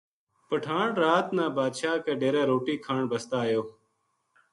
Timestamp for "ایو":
3.45-3.63